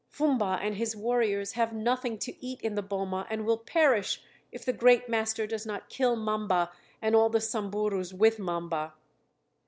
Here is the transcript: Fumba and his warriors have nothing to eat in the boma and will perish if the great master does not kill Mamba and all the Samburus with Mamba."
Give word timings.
Fumba 0.09 0.57
and 0.63 0.77
his 0.77 0.95
warriors 0.95 1.51
have 1.51 1.73
nothing 1.73 2.17
to 2.17 2.43
eat 2.43 2.59
in 2.61 2.73
the 2.73 2.81
boma 2.81 3.27
and 3.29 3.45
will 3.45 3.59
perish 3.59 4.19
if 4.51 4.65
the 4.65 4.73
great 4.73 5.07
master 5.07 5.45
does 5.45 5.63
not 5.63 5.89
kill 5.91 6.15
Mamba 6.15 6.71
and 7.03 7.15
all 7.15 7.29
the 7.29 7.39
Samburus 7.39 8.11
with 8.11 8.39
Mamba." 8.39 8.95